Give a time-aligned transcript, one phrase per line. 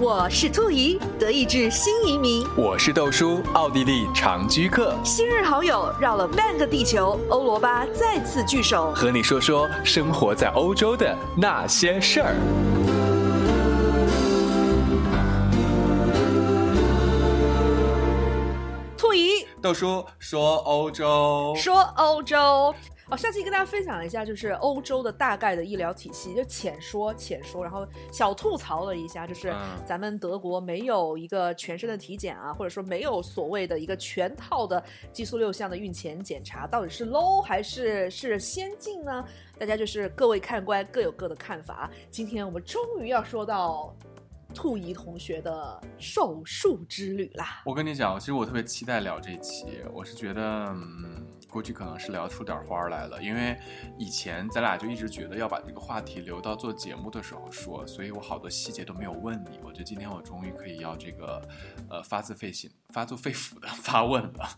[0.00, 2.46] 我是兔姨，德意志新移民。
[2.56, 4.94] 我是豆叔，奥地利长居客。
[5.02, 12.36] 新日好友绕了半个地球，欧罗巴再次聚首，和你说说生活在欧洲的那些事儿。
[18.96, 22.72] 兔姨，豆叔说欧洲，说欧洲。
[23.10, 29.54] 哦，上期跟大家分享一下，就是欧洲的大概的医疗体系，就浅说浅说，然后小吐槽了一下，就是
[29.86, 39.24] 咱们德国没有一个全身的体检啊，或者说没有所谓的一个全套的激素六项的孕前检查，到底是 low 还是是先进呢？
[39.58, 41.90] 大家就是各位看官各有各的看法。
[42.10, 43.96] 今天我们终于要说到
[44.54, 47.62] 兔姨同学的手术之旅啦！
[47.64, 51.07] 我跟你讲，其实我特别期待聊这一期，我是觉得，嗯。
[51.50, 53.58] 估计可能是聊出点花来了，因为
[53.98, 59.58] 以前咱俩就一直觉得要把这个话题留到做节目的时候说，所以我好多细节都没有问你。
[59.64, 61.40] 我觉得今天我终于可以要这个，
[61.88, 64.48] 呃，发自肺心、发自肺腑的 发问了。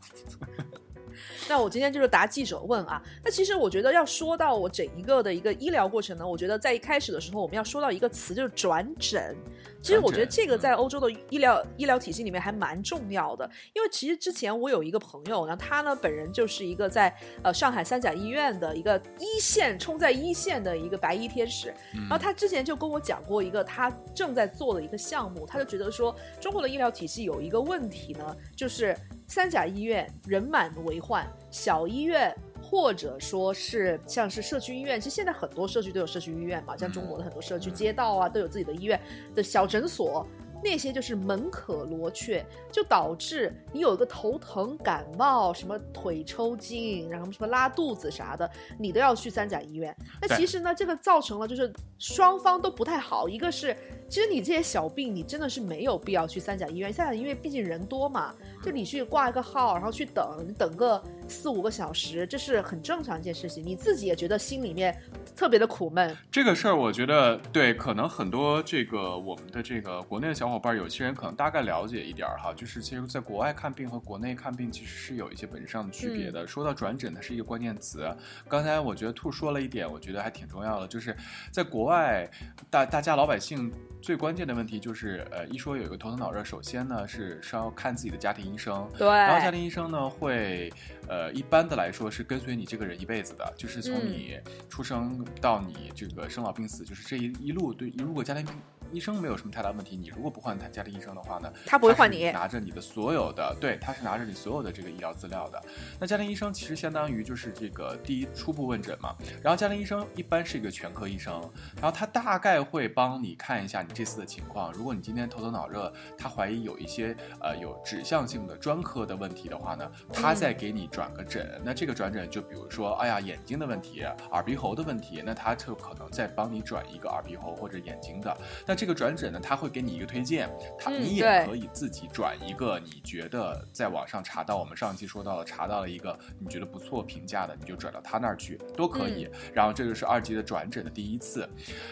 [1.48, 3.02] 那我今天就是答记者问啊。
[3.24, 9.36] 那其实我觉得要说到我整一个的一个医疗过程呢，我觉得在一开始的时候我们要说到一个词，就是转诊。
[9.82, 28.96] 其实我觉得这个在欧洲的医疗医疗体系里面还蛮重要的，因为其实之前我有一个朋友呢，他呢本人就是一个在呃上海三甲医院的一个一线冲在一线的一个白衣天使，然后他之前就跟我讲过一个他正在做的一个项目，他就觉得说中国的医疗体系有一个问题呢，就是。
[29.30, 32.36] 三甲医院人满为患，小医院
[32.70, 39.00] 或者说是像是社区医院，其实现在很多社区都有社区医院嘛，像中国的很多社区街道啊都有自己的医院
[39.34, 40.24] 的小诊所。
[40.62, 49.94] 那些就是门可罗雀，就导致你有一个头疼、感冒、什么腿抽筋，然后什么拉肚子啥的，你都要去三甲医院。
[50.20, 53.28] 那其实呢，这个造成了就是双方都不太好。
[53.28, 53.76] 一个是，
[54.08, 56.92] 其实你这些小病，你真的是没有必要去三甲医院。
[56.92, 63.64] 三甲医院毕竟人多嘛，就你去挂一个号，然后去等，等个四五个小时，这是很正常一件事情。
[63.64, 64.96] 你自己也觉得心里面
[65.40, 66.14] 特别的苦闷。
[66.30, 70.50] 这个事儿，我觉得对，可能很多这个我们的这个国内的小。
[70.50, 76.44] 伙伴有些人可能大概了解一点儿哈，就是其实，在国外看病和国内看病其实是有一些本质上的区别的。
[76.44, 78.12] 说到转诊，它是一个关键词。
[78.48, 81.16] 刚才我觉得兔说了一点，我觉得还挺重要的，就是
[81.52, 82.28] 在国外，
[82.68, 83.72] 大大家老百姓
[84.02, 90.68] 最关键的问题就是，呃，一说有一个头疼脑热，首先呢是是要看自己的家庭医生，对，然后家庭医生呢会，
[91.10, 94.38] 呃，一般的来说是跟随你这个人一辈子的，就是从你
[94.68, 98.46] 出生到你这个生老病死，就是这一一路对，如果家庭。
[98.92, 105.62] 医生没有什么太大问题，你如果不换他家庭医生的话呢，他不会换你，拿着你的所有的，对，他是拿着你所有的这个医疗资料的。
[105.98, 111.40] 那家庭医生其实相当于就是这个第一初步问诊嘛，然后家庭医生一般是一个全科医生，
[111.76, 114.72] 然后他大概会帮你看一下你这次的情况。
[114.72, 121.60] 如果你今天头疼脑热，他怀疑有一些呃有指向性的专科的问题的话呢，他再给你转个诊。
[121.64, 128.36] 那这个转诊就比如说，哎呀眼睛的问题、耳鼻喉的问题，那他就可能再帮你转一个耳鼻喉或者眼睛的。
[128.66, 130.48] 那这个转诊呢，他会给你一个推荐，
[130.78, 139.28] 他你也可以自己转一个你觉得在网上查到，我们上期说到了查到了一个你觉得不错评价的，你就转到他那儿去都可以。
[139.52, 141.46] 然后这就是二级的转诊的第一次，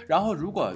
[0.07, 0.75] 然后如果。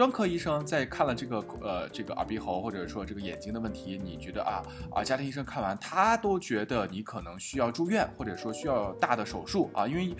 [0.00, 10.16] 专科医生在看了这个呃这个耳鼻喉或者说这个眼睛的问题，你觉得啊啊家庭医生看完他都觉得你可能需要住院或者说需要大的手术啊，因为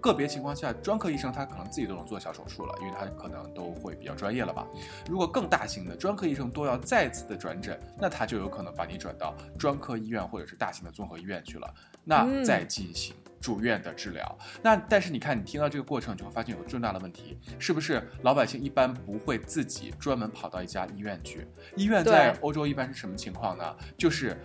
[0.00, 4.66] 个别情况下专科医生他可能自己都能做小手术了，因为他可能都会比较专业了吧。
[5.08, 13.14] 如果更大型的专科医生都要再次的转诊，那他就有可能把你转到专科医院或者是大型的综合医院去了，那再进行。
[13.40, 18.02] 住院的治疗，那但是你看，你听到这个过程，就会发现有个重大的问题，是不是？
[18.22, 21.46] 老百姓一般不会自己专门跑到一家医院去，
[21.76, 23.76] 医院在欧洲一般是什么情况呢？
[23.96, 24.36] 就是。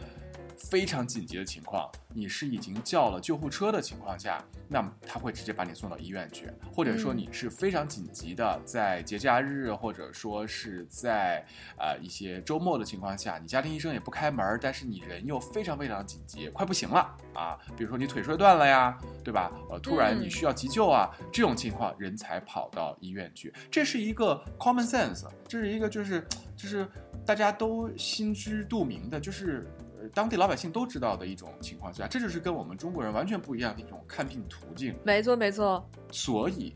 [0.58, 11.46] 非常紧急的情况，你是已经叫了救护车的情况下，那么他会直接把你送到医院去，或者说你是非常紧急的，在节假日或者说是在
[11.78, 19.52] 呃一些周末的情况下，你家庭医生也不开门，但是你人又非常非常紧急，快不行了啊，比如说你腿摔断了呀，对吧？
[19.70, 26.26] 呃，突然你需要急救啊，这种情况人才跑到医院去，这是一个 common sense，这是一个就是
[26.56, 26.88] 就是
[27.26, 29.66] 大家都心知肚明的，就是。
[30.14, 34.96] 当地老百姓都知道的一种情况下，这就是跟我们中国人完全不一样的一种看病途径。
[35.04, 35.90] 没错，没错。
[36.12, 36.74] 所以，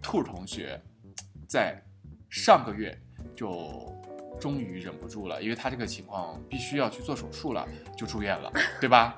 [0.00, 0.80] 兔同学
[1.48, 1.80] 在
[2.30, 2.96] 上个月
[3.36, 3.94] 就
[4.40, 8.50] 终于忍不住了，因为他这个情况必须要去做手术了，就住院了，
[8.80, 9.16] 对吧？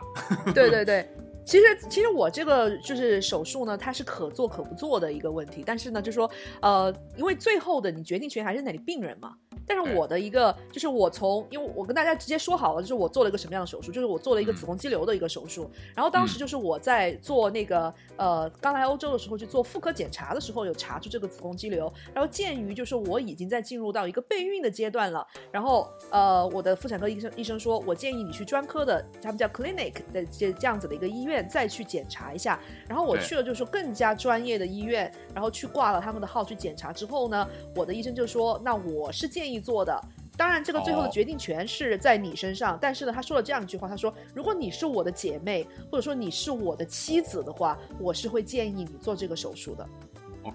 [0.55, 1.09] 对 对对。
[1.45, 5.63] 其实，其实我这个就是手术呢，它是可做可不做的一个问题。
[5.65, 6.31] 但是呢，就说
[6.61, 9.35] 呃，因为最后的你决定权还是在你病人嘛。
[9.67, 15.71] 但是我的一个就是我从，因为我跟大家直接说好了，就是我做了一个什么样的手术，就是我做了一个子宫肌瘤的一个手术。
[15.95, 21.91] 然后当时就是我在做那个呃刚来欧洲的时候去做妇科检查的时候，有查出这个子宫肌瘤。
[22.13, 32.61] 然后鉴于就是我已经在进入到一个备孕的阶段了，然后呃我的妇产科医生医生说，我建议你去专科的，他们叫 clinic 的这这样子的一个医院再去检查一下。
[32.89, 40.01] 然后我去了就是说更加专业的医院，然后去挂了他们的号去检查之后呢，我的医生就说，那我是建议做的。
[40.37, 42.77] 当然，这个最后的决定权是在你身上。
[42.81, 49.89] 但是呢，他说了这样一句话：“他说，如果你是我的姐妹，或者说你是我的妻子的话，我是会建议你做这个手术的。”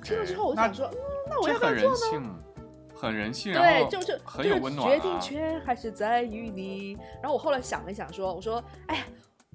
[0.04, 0.98] 听了之后，我想说，嗯，
[1.30, 2.36] 那我要不要做呢？
[2.94, 4.86] 很人性，对，就是很有温暖。
[4.86, 6.98] 决定权还是在于你。
[7.22, 9.06] 然后我后来想了一想，说：“我说，哎，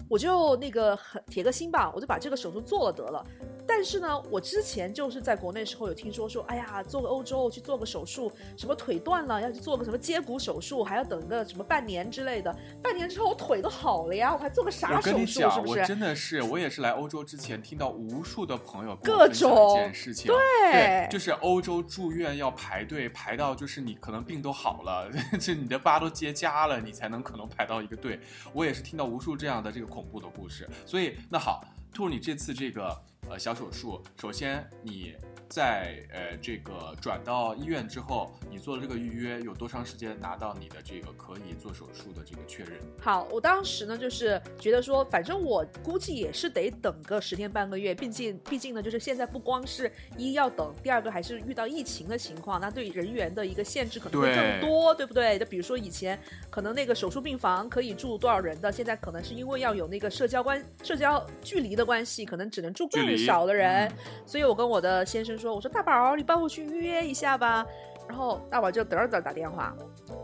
[0.09, 3.25] 我就那个很铁个心吧，我就把这个手术做了得了。”
[3.67, 12.55] 但是呢，我之前就是在国内时候有听说说，哎呀，做个欧洲去做个手术，什么腿断了要去做个什么接骨手术，还要等个什么半年之类的。
[12.83, 15.27] 半年之后我腿都好了呀，我还做个啥手术？
[15.27, 15.81] 是不是？
[15.81, 28.21] 我真的是，我也是来欧洲之前听到无数的朋友各种件事情，对，就是欧洲住院要排队，排到就是你可能病都好了， 这你的疤都结痂了，你才能可能排到一个队。
[28.53, 30.69] 我也是听到无数这样的这个恐怖的故事。
[30.85, 32.95] 所以那好，兔你这次这个。
[33.29, 35.15] 呃，小手术，首先你。
[35.47, 42.73] 在呃，这个转到医院之后，你做了这个预约有多长时间拿到你的这个可以做手术的这个确认？
[43.01, 55.39] 好，我当时呢就是觉得说，反正我估计也是得等个十天半个月，毕竟毕竟呢就是现在不光是一要等，第二个还是遇到疫情的情况，那对人员的一个限制可能会更多，对不对？
[55.39, 56.19] 就比如说以前
[56.51, 63.91] 可能那个手术病房可以住多少人的，现在可能是因为要有那个社交关社交距离的关系，可能只能住更少的人。
[64.25, 65.35] 所以我跟我的先生。
[65.35, 67.67] 说，我说大宝，你帮我去预约一下吧。
[68.09, 69.75] 然后大宝就嘚嘚打电话。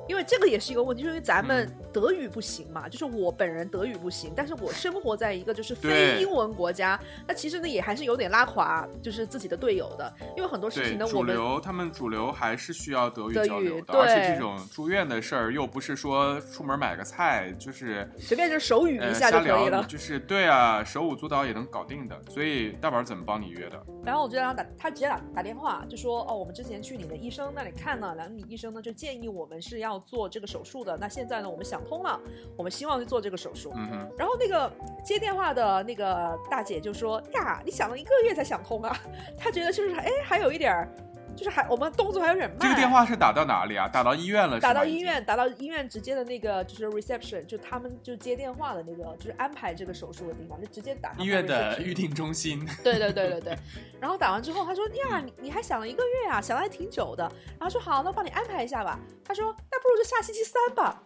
[0.09, 6.99] 因为这个也是一个问题，因为咱们德语不行嘛，就是我本人德语不行，但是我生活在一个就是非英文国家，
[7.29, 23.81] 那其实呢也还是有点拉垮，就是自己的队友的，因为很多事情呢，主流他们主流还是需要德语交流的，而且这种住院的事儿又不是说出门买个菜就是随便就手语一下就可以了，就是对啊，手舞足蹈也能搞定的，所以大宝怎么帮你约的？
[24.05, 29.99] 然后我就让他打，他直接打打电话就说哦，我们之前去你的医生那里看了，然后你医生呢就建议我们是要。
[30.11, 32.19] 做这个手术的，那现在呢，我们想通了，
[32.57, 33.71] 我们希望去做这个手术。
[33.77, 34.73] 嗯然后那个
[35.05, 38.97] 接电话的那个大姐就说：“呀，你想了一个月才想通啊？”
[39.39, 40.89] 她觉得就是哎，还有一点儿。
[41.37, 42.59] 就是还我们动作还有点慢。
[42.61, 43.89] 这个电话是打到哪里啊？
[43.89, 44.61] 打到医院了。
[44.61, 51.15] 打到医院，打到医院直接的那个就是 reception，就他们就接电话的那个，就是安排这个手术的地方，就直接打。
[51.19, 52.67] 医院的预定中心。
[52.83, 53.59] 对对对对对。
[54.01, 56.41] 然后打完之后，他说：“呀，你你还想了一个月啊？
[56.41, 57.25] 想的还挺久的。”
[57.59, 61.03] 然后说：“好，那帮你安排一下吧。”他说：“那不如就下星期三吧。”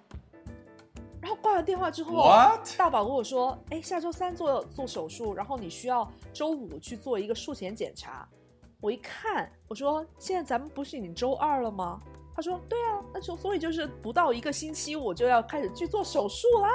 [1.20, 2.28] 然后挂完电话之后，
[2.76, 8.28] 大宝跟我说：“哎，下周三做做手术，然后你需要周五去做一个术前检查。”
[8.84, 11.98] 我一看，我说现在咱们不是已经周二了吗？
[12.36, 16.68] 他说对啊，那就所以就是不到一个星期我就要开始去做手术啦。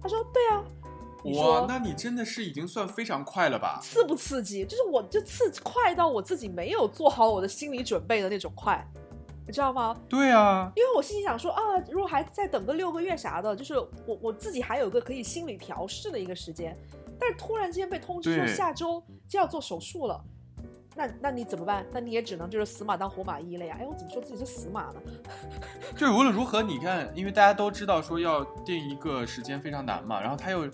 [0.00, 0.64] 他说对啊，
[1.24, 3.80] 哇，那你真的是已经算非常快了吧？
[3.82, 4.64] 刺不刺激？
[4.64, 8.86] 就是我就刺快到我自己没有做好我的心理准备的那种快，
[9.44, 10.00] 你知道吗？
[10.08, 11.60] 对啊，因为我心里想说啊，
[11.90, 13.76] 如果还再等个六个月啥的，就是
[14.06, 16.78] 我我自己还有个可以心理调试的一个时间，
[17.18, 20.22] 但是突然之间被通知说下周就要做手术了。
[21.00, 21.86] 那那你怎么办？
[21.92, 23.74] 那你也只能就是死马当活马医了呀！
[23.80, 25.00] 哎，我怎么说自己是死马呢？
[25.96, 30.68] 就是无论如何，你看，因为大家都知道说要定一个时间非常难嘛，然后他又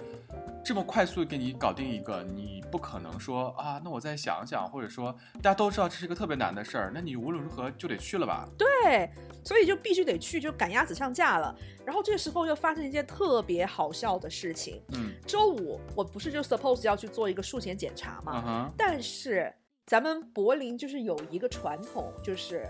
[0.65, 8.49] 这么快速给你搞定一个，你不可能说啊，那我再想想，或者说大家都知道这是一个特别难的事儿，那你无论如何就得去了吧？
[8.59, 9.09] 对，
[9.45, 11.57] 所以就必须得去，就赶鸭子上架了。
[11.85, 14.83] 然后这时候又发生一件特别好笑的事情。
[14.89, 18.43] 嗯，周五我不是就 suppose 要去做一个术前检查嘛？
[18.45, 19.55] 嗯但是。
[19.87, 22.69] 咱们柏林就是有一个传统，就是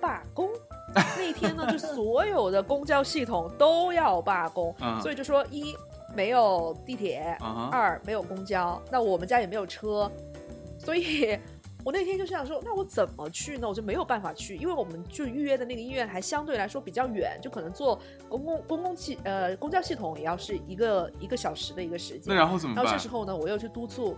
[0.00, 0.48] 罢工。
[0.94, 5.74] 那天呢，就所有的公交系统都要罢工，所以就说一
[6.14, 7.36] 没有地铁，
[7.72, 10.08] 二没有公交，那我们家也没有车，
[10.78, 11.36] 所以
[11.82, 13.66] 我那天就想说，那我怎么去呢？
[13.68, 22.22] 我就没有办法去，因为我们就预约的那个医院还相对来说比较远，就可能坐公共公共系呃公交系统也要是一个一个小时的一个时间。
[22.26, 22.84] 那然后怎么办？
[22.84, 24.16] 然后这时候呢，我又去督促。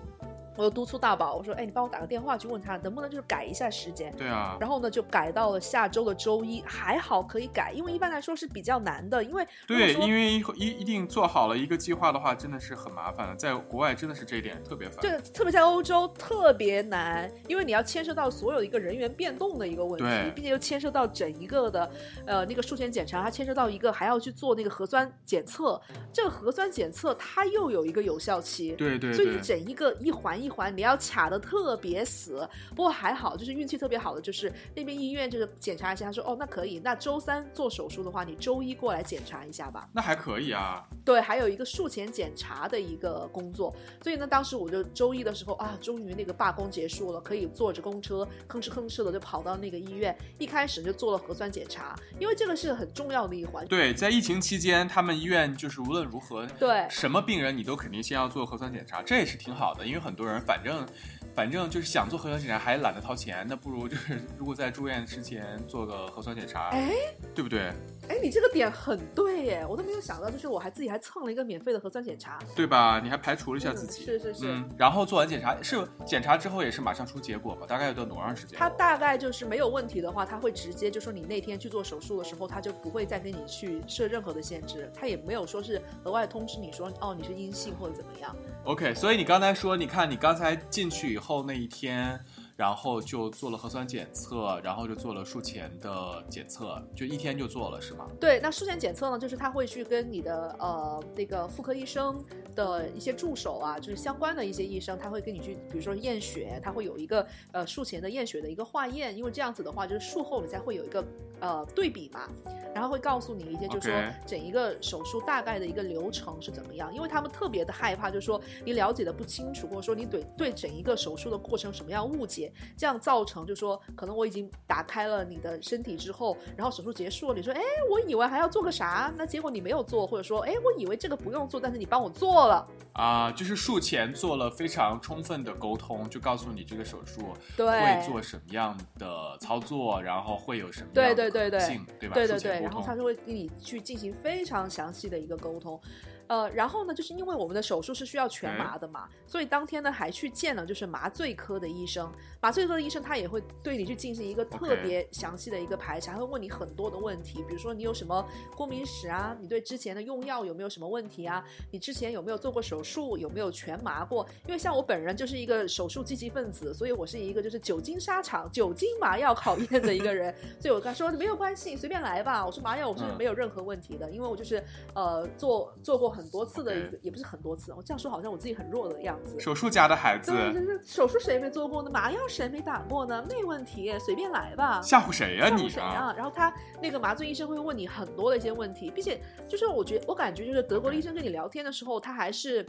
[0.57, 4.57] 我就督促大宝，我说：“哎，你帮我打个电话去问他，能不能就是改一下时间。”对啊。
[4.61, 14.99] 然后呢，就改到了下周的周一，还好可以改，因为一般来说是比较难的，因为对，因为一一定做好了一个计划的话，真的是很麻烦的，在国外真的是这一点特别烦。
[15.01, 21.91] 对，特别在欧洲特别难，因为你要牵涉到所有一个人员变动的一个问题，并且又牵涉到整一个的
[22.27, 25.81] 呃那个术前检查，它牵涉到一个还要去做那个核酸检测，
[26.13, 32.47] 这个核酸检测它又有一个有效期，对对，所以你整一个一环一环你要卡的特别死。
[32.71, 39.89] 不过还好，就是运气特别好的，就是那边医院就是检查一下，他说哦那可以，那周三做手术的话，你周一过来检查一下吧。
[39.93, 40.85] 那还可以啊。
[41.05, 53.67] 对，还有一个术前检查的一个工作，所以呢，当时我就周一的时候啊，终于那个罢工结束了，可以坐着公车吭哧吭哧的就跑到那个医院，一开始就做了核酸检查，因为这个是很重要的一环。
[53.67, 60.87] 对，在疫情期间，他们医院就是无论如何，对什么病人你都肯定先要做核酸检查，这也是挺好的，因为很多人反正。
[61.35, 66.93] 反正就是想做核酸检查还懒得掏钱，那不如就是如果在住院之前做个核酸检查，哎，
[67.35, 67.73] 对不对？
[68.09, 73.01] 哎，你这个点很对耶，我都没有想到，就是我还自己还蹭了一个免费的核酸检查，对吧？
[73.03, 74.65] 你还排除了一下自己，是是是。
[74.77, 77.67] 然后做完检查是检查之后也是马上出结果吧？
[77.67, 78.59] 大概要等多长时间？
[78.59, 88.35] 他大概就是没有问题的话，他会直接就说你那天去做手术的时候，他就不会再跟你去设任何的限制，他也没有说是额外通知你说哦你是阴性或者怎么样。
[88.65, 92.19] OK，所以你刚才说，你看你刚才进去以后那一天，
[92.57, 98.09] 然后就做了核酸检测，然后就做了术前的检测，就一天就做了是吗？
[98.21, 111.05] 对，那术前检测呢，就是他会去跟你的呃那个妇科医生的一些助手啊，就是相关的一些医生，他会跟你去，比如说验血，他会有一个呃术前的验血的一个化验，因为这样子的话，就是术后你才会有一个
[111.41, 112.29] 呃对比嘛。
[112.75, 122.44] 然后会告诉你一些，就是说整一个手术大概的一个流程是怎么样，因为他们特别的害怕，就是说你了解的不清楚，或者说你对对整一个手术的过程什么样误解，
[122.77, 127.61] 这样造成就是说可能我已经打开了你的身体之后，然后手术结束了，你说哎，
[127.91, 141.61] 我以为还要做个啥，那结果你没有做，或者说哎，我以为这个不用做，但是你帮我做了啊，就是术前做了非常充分的沟通，就告诉你这个手术会做什么样的操作，然后会有什么对对对对
[142.01, 142.15] 对吧？
[142.15, 142.61] 对对对。
[142.61, 145.81] 然后他就会跟你去进行非常详细的一个沟通。
[146.27, 152.11] 呃，然后呢，就是因为我们的手术是需要全麻的嘛，所以当天呢还去见了就是麻醉科的医生。
[152.41, 158.27] 麻醉科的医生他也会对你去进行一个特别详细的一个排查，会问你很多的问题，比如说你有什么
[158.57, 164.27] 过敏史啊，你对之前的用药有没有什么问题啊，你之前有没有做过手术，有没有全麻过？
[164.47, 172.47] 因为像我本人就是一个手术积极分子，所以我是一个就是久经沙场、久经麻药考验的一个人，所以我跟他说没有关系，随便来吧。
[172.47, 174.65] 我说麻药我是没有任何问题的，因为我就是
[174.95, 176.14] 呃做做过。
[176.15, 177.73] 很多次的一个，也不是很多次。
[177.77, 179.39] 我这样说好像我自己很弱的样子。
[179.41, 181.91] 手术家的孩子，对，手术谁没做过呢？
[181.91, 183.25] 麻药谁没打过呢？
[183.29, 184.81] 没问题，随便来吧。
[184.81, 185.69] 吓唬谁呀你？
[185.69, 186.15] 吓唬谁啊？
[186.17, 192.65] 然后他那个麻醉医生会问你很多的一些问题，并且就是我觉我感觉就是德国的医生跟你聊天的时候，他还是。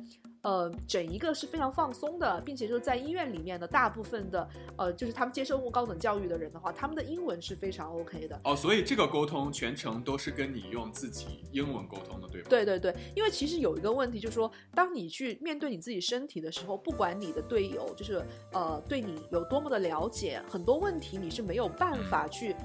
[0.46, 4.48] 呃，整一个是非常放松的，并且就是在医院里面的大部分的，
[4.78, 8.40] 呃，就是他们接受过高等教育的人的话，他们的英文是非常 OK 的。
[8.44, 12.48] 哦，所以这个沟通全程都是跟你用自己英文沟通的，对吧？
[12.48, 18.24] 对对对，因为其实有一个问题，就是说，当你去面对你自己身体的时候，不管你的队友就是
[18.54, 22.56] 呃对你有多么的了解，很多问题你是没有办法去。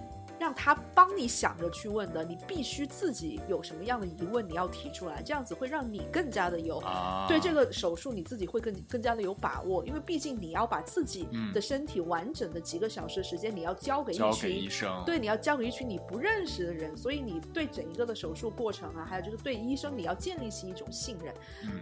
[0.40, 6.82] 让他帮你想着去问的，你必须自己有什么样的疑问，你要提出来，这样子会让你更加的有
[7.28, 21.34] 对这个手术你自己会更更加的有把握，因为毕竟你要把自己的身体完整的几个小时时间你要交给一群医生，对，你要交给一群你不认识的人，所以你对整一个的手术过程啊，还有就是对医生你要建立起一种信任。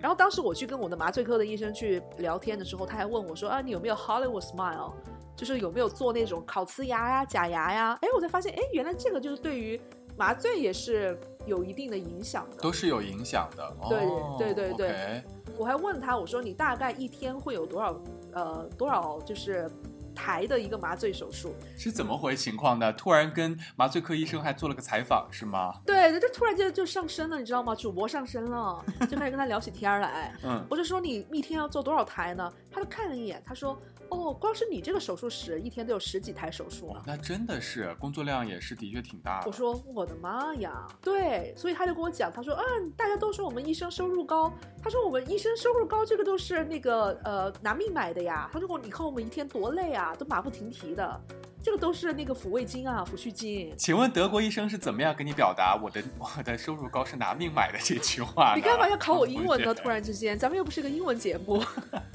[0.02, 4.94] 然后当时我去跟我的麻醉科的医生去聊天的时候，他还问我说啊，你有没有 Hollywood Smile？
[5.36, 7.96] 就是有没有做那种烤瓷牙呀、假牙呀？
[8.02, 9.80] 哎，我才发现，哎，原来这个就是对于
[10.16, 13.76] 麻醉也是有一定的影响的，都是有影响的。
[13.88, 15.22] 对对对对，
[15.56, 18.00] 我还问他，我说你大概一天会有多少
[18.32, 19.70] 呃多少就是
[20.14, 21.54] 台的一个麻醉手术？
[21.76, 22.92] 是怎么回情况的？
[22.94, 25.72] 突然跟麻醉科医生还做了个采访是吗？
[25.86, 27.74] 对，就突然间就上升了，你知道吗？
[27.74, 30.34] 主播上身了，就开始跟他聊起天来。
[30.42, 32.52] 嗯，我就说你一天要做多少台呢？
[32.72, 33.80] 他就看了一眼，他说。
[34.10, 37.02] 哦，光是你这个手术室一天都有十几台手术啊！
[37.06, 39.42] 那真的是工作量也是的确挺大。
[39.46, 48.48] 我说我的妈呀，对，所以他就跟我讲，他说，嗯，大家都说我们医生收入高，他说我们医生收入高，这个都是那个呃拿命买的呀。
[48.52, 51.20] 他说你看我们一天多累啊，都马不停蹄的，
[51.62, 53.74] 这个都是那个抚慰金啊，抚恤金。
[53.76, 58.54] 请问德国医生是怎么样跟你表达我的我的收入高是拿命买的这句话？
[58.54, 59.74] 你干嘛要考我英文呢？
[59.78, 61.62] 突然之间，咱们又不是个英文节目。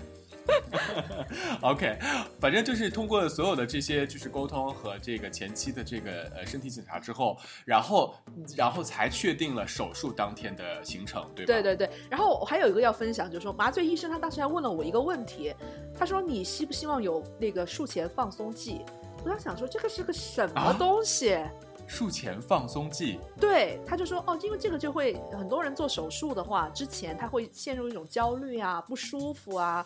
[1.62, 1.98] OK，
[2.40, 8.16] 反正就是通过所有的这些就是沟通和这个前期的这个呃身体检查之后，然后
[8.58, 11.48] 然后才确定了手术当天的行程，对吧？
[11.54, 11.90] 对对对。
[12.10, 15.54] 然后我还有一个要分享，就是说麻醉医生他当时还问了我一个问题，
[15.98, 18.82] 他说你希不希望有那个术前放松剂？
[19.24, 21.38] 我当时想说这个是个什么东西？
[21.86, 29.86] 术前放松剂，对，他就说哦，因为这个就会很多人做手术的话，之前他会陷入一种焦虑啊、不舒服啊、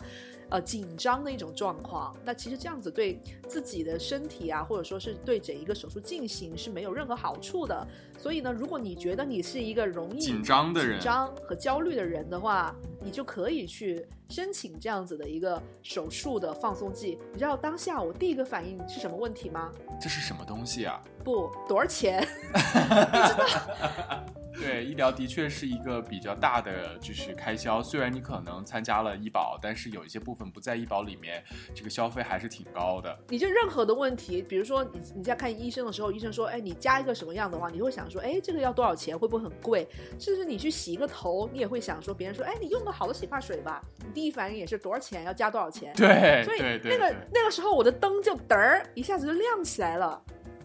[0.50, 2.14] 呃紧张的一种状况。
[2.24, 7.86] 那其实这样子对自己的身体啊，或者说是对整一个手术进行是没有任何好处的。
[8.18, 17.18] 所以呢，如果你觉得你是一个容易紧张的人、紧张和焦虑的人的话，你就可以去申请这样子的一个手术的放松剂。
[17.32, 19.70] 你知道当下我第一个反应是什么问题吗？
[20.00, 21.00] 这是什么东西啊？
[21.24, 22.20] 不，多少钱？
[22.22, 24.24] 你知道？
[24.60, 27.82] 对，医疗的确是一个比较大的就是开销。
[27.82, 31.42] 虽然你可能参加了医保，但是有一些部分不在医保里面，
[31.74, 33.16] 这个消费还是挺高的。
[33.28, 39.18] 你就任何的问题，比如说你你在看医生的时候，医生说，哎，你加一个什么样的话，你会想说，哎，这个要多少钱？
[39.18, 39.86] 会不会很贵？
[40.18, 45.24] 甚至你去洗一个头，你也会想说，别人说，哎，你用个好的洗发水吧，你第一反应也是多少钱？
[45.24, 45.92] 要加多少钱？
[45.94, 50.20] 对，所以那个那个时候我的灯就嘚儿一下子就亮起来了。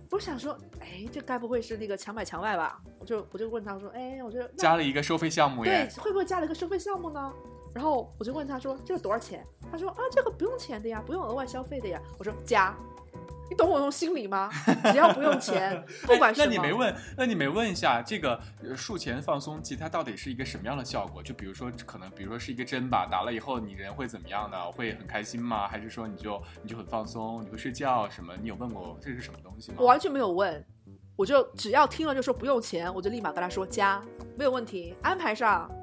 [0.09, 2.79] 我想说，哎，这该不会是那个强买强卖吧？
[3.03, 7.33] 我就我就问他说，哎，我就加了一个收费项目对，会不会加了一个收费项目呢？
[7.73, 9.45] 然后我就问他说，这个多少钱？
[9.69, 12.01] 他说啊，这个不用钱的呀，不用额外消费的呀。
[12.17, 12.73] 我说加。
[13.49, 14.49] 你懂我那种心理吗？
[14.85, 16.45] 只要不用钱， 不管什么。
[16.45, 18.39] 那你没问，那你没问一下这个
[18.73, 21.21] 术前放松剂它到底是一个什么样的效果？
[21.21, 24.71] 就比如说，可能比如说是一个针吧，打了以后你人会怎么样呢？
[24.71, 25.67] 会很开心吗？
[25.67, 28.33] 还是说你就你就很放松，你会睡觉什么？
[28.41, 29.77] 你有问过这是什么东西吗？
[29.81, 30.65] 我完全没有问。
[31.15, 34.01] 我就只要听了就说不用钱，我就立马跟他说加，
[34.35, 35.69] 没有问题，安排上。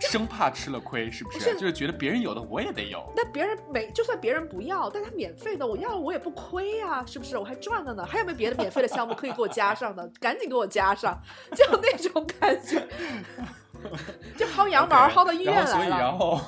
[0.00, 1.54] 生怕吃了亏，是不是？
[1.54, 3.10] 就是觉得别人有的我也得有。
[3.14, 7.38] 那别人没，就算别人不要，但他免费的我要我也不亏呀，是不是？
[7.38, 8.04] 我还赚了呢。
[8.04, 10.10] 还有没有别的免费的项目可以给我加上的？
[10.20, 11.16] 赶紧给我加上，
[11.54, 12.84] 就那种感觉。
[14.36, 15.66] 就薅羊毛薅到医院来了。
[15.66, 16.40] 所以然后，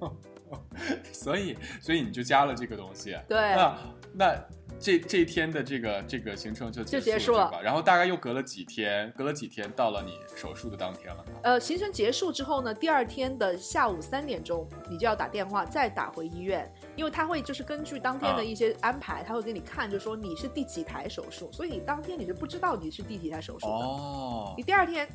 [1.12, 3.16] 所以所以你就加了这个东西。
[3.28, 3.38] 对。
[3.38, 3.78] 那
[4.12, 4.46] 那。
[4.78, 11.24] 这这一天的这个这个行程就就结束了，然后大概又隔了几天，隔了几天到了你手术的当天了。
[11.42, 23.72] 呃，行程结束之后呢，第二天的下午三点钟，你就要打电话再打回医院，因为他会就是根据当天的一些安排，他会给你看，就说你是第几台手术，所以你当天你是不知道你是第几台手术的。
[23.72, 25.08] 哦，你第二天。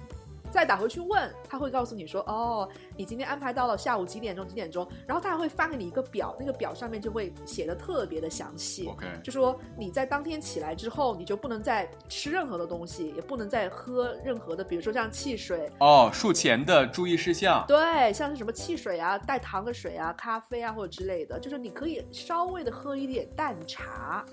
[0.51, 4.45] 再打回去问，他会告诉你说：“哦，你今天安排到了下午几点钟？
[4.45, 8.87] 几点钟？”然后他还会发给你一个表，那个表上面就会写的特别的详细。
[8.87, 15.71] OK，就说你在当天起来之后，你就不能再吃任何的东西，也不能再喝任何的，比如说像汽水。
[15.79, 17.63] 哦，术前的注意事项。
[17.67, 24.25] 对，像是什么汽水啊、带糖的水啊、咖啡啊或者之类的，就是你可以稍微的喝一点淡茶。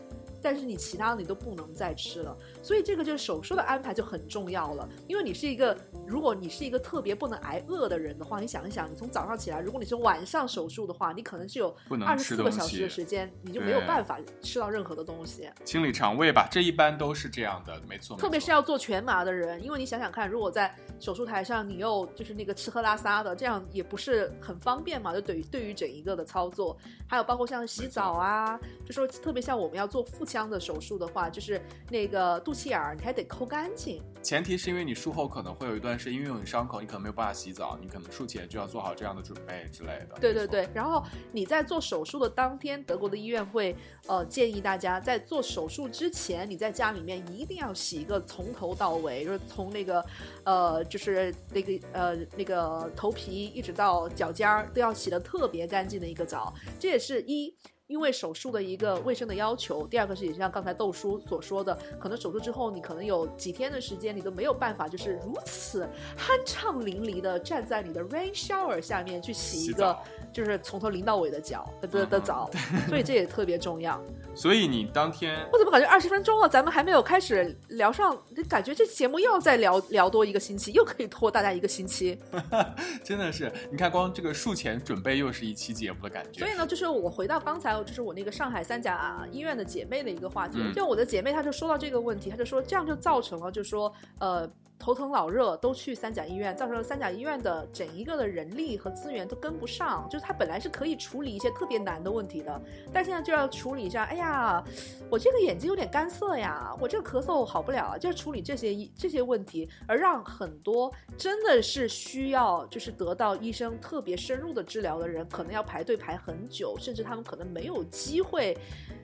[0.42, 4.88] 但是你其他的你都不能再吃了，所以这个就是手术的安排就很重要了。
[5.07, 11.74] 因为你是一个，如果你是一个特别不能挨饿的人的话，你想一想，你从早上起来，如果你是晚上手术的话，你可能是有
[12.07, 16.46] 二十四个小时的时间，你就没有办法吃到任何的东西，清理肠胃吧。
[16.51, 18.16] 这一般都是这样的，没错。
[18.16, 25.12] 特别是要做全麻的人，因为你想想看，如果在手术台上你又就是那个吃喝拉撒的，这样也不是很方便嘛。
[25.12, 26.77] 就对于对于整一个的操作，
[27.09, 30.28] 还有包括像洗澡啊，就说特别像我们要做腹。
[30.29, 34.03] 腔的手术的话，就是那个肚脐眼儿，你还得抠干净。
[34.23, 40.19] 前提是因为你术后可能会有一段时间，因为有伤口，你可能没有办法洗澡，你可能术前就要做好这样的准备之类的。
[40.21, 43.75] 对对对，然后你在做手术的当天，德国的医院会
[44.07, 50.05] 呃建议大家在做手术之前，你在家里面一定要洗一个从头到尾，就是从那个
[50.45, 56.53] 呃就是那个呃那个头皮一直到脚尖儿都要洗的特别干净的一个澡。
[56.79, 57.57] 这也是一。
[57.88, 69.96] 因为手术的一个卫生的要求，第二个是也像刚才豆叔所说的，可能手术之后你可能有几天的时间，你都没有办法就是如此酣畅淋漓的站在你的 rain shower 下面去洗一个。
[70.31, 72.51] 就是从头淋到尾的脚的的澡，
[72.87, 73.98] 所以这也特别重要。
[74.38, 78.16] 所以你当天，我怎么感觉二十分钟了，咱们还没有开始聊上？
[78.48, 82.16] 感觉这节目又要再聊聊多一个星期，又可以拖大家一个星期。
[83.03, 86.38] 真的是，你看光这个术前准备又是一期节目的感觉。
[86.38, 94.48] 所以呢，就是我回到刚才，就是我那个上海三甲医院的姐妹的一个话题，就我的姐妹，她就说到这个问题，她就说这样就造成了，就说呃。
[94.79, 100.07] 头疼脑热都去三甲医院，造成了三甲医院的整一个的人力和资源都跟不上。
[100.09, 102.61] 就是他本来是可以处理一些特别难的问题的，
[102.93, 104.05] 但现在就要处理一下。
[104.05, 104.62] 哎呀，
[105.11, 118.57] 我这个眼睛有点干涩呀，我这个咳嗽好不了，就是处理这些这些问题，而让很多真的是需要就是得到医生特别深入的治疗的人，可能要排队排很久，甚至他们可能没有机会。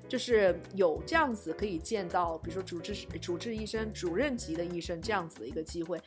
[0.09, 6.01] 就是有这样子可以见到，比如说主治主治医生、主任级的医生这样子的一个机会，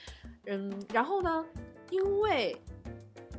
[0.46, 1.46] 嗯，然后呢，
[1.90, 2.56] 因为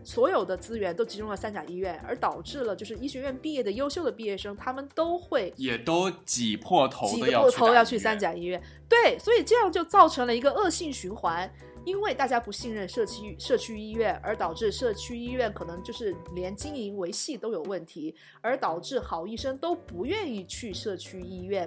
[0.05, 11.51] 所有的资源都集中了三甲医院，而导致了就是医学院毕业的优秀的毕业生，他们都会也都挤破头挤破头要去三甲医院，对，所以这样就造成了一个恶性循环。
[11.89, 21.67] 因为大家不信任社区社区医院，而导致社区医院可能就是连经营维系都有问题，而导致好医生都不愿意去社区医院，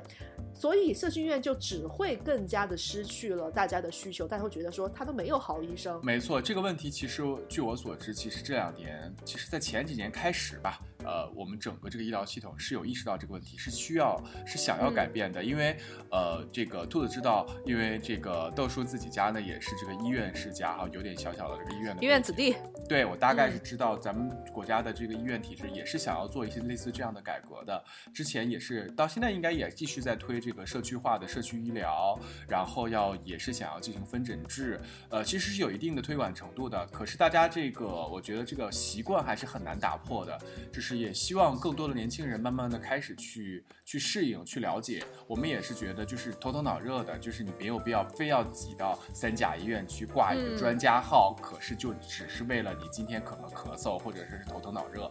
[0.54, 6.00] 所以社区医院就只会更加的失去了大家的需求，大家会觉得说他都没有好医生。
[6.06, 10.80] 没错，这个问题其实据我所知，其实这两年，其实在前几年开始吧。
[11.04, 15.76] 呃，我们整个这个医疗系统是有意识到这个问题，是需要是想要改变的，因为
[16.10, 22.56] 呃，这个兔子知道，因为这个豆叔自己家呢也是这个医院世家哈，有点小小的这个医院的医院子弟。
[22.88, 27.84] 对我大概是知道，咱们国家的这个医院体制也是想要做一些类似这样的改革的。
[28.14, 36.86] 之前也是到现在应该也继续在推这个社区化的社区医疗，然后要也是想要进行分诊制，呃，其实是有一定的推广程度的。
[36.88, 40.40] 可是大家这个，我觉得这个习惯还是很难打破的，
[40.72, 40.91] 就是。
[40.98, 45.04] 也希望更多的年轻人慢慢的开始去去适应、去了解。
[45.28, 55.10] 我们也是觉得，就是头疼脑热的，就是你没有必要非要挤到三甲医院去挂一个专家号，可是就只是为了你今天可能咳嗽或者是头疼脑热，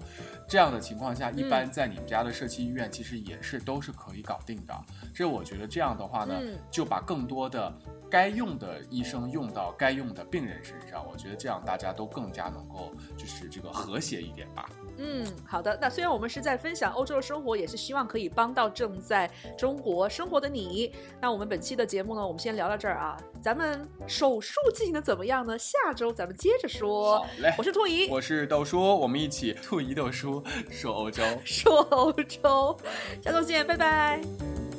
[0.48, 4.74] 这样的情况下，一般在你们家的社区医院其实也是都是可以搞定的。
[5.14, 6.40] 这我觉得这样的话呢，
[6.70, 7.72] 就把更多的。
[8.10, 14.68] 该用的医生用到该用的病人身上，我觉得这样大家都更加能够就是这个和谐一点吧。
[14.98, 15.69] 嗯，好的。
[15.80, 20.92] 那虽然我们是在分享欧洲的生活，也是希望可以帮到正在中国生活的你。
[21.20, 23.16] 那我们本期的节目呢，我们先聊到这儿啊。
[23.42, 25.58] 咱们手术进行的怎么样呢？
[25.58, 27.18] 下周咱们接着说。
[27.18, 32.76] 好嘞，我是兔姨，我是豆叔，我们一起兔姨豆叔说欧洲，说欧洲。
[33.22, 34.69] 下周见，拜拜。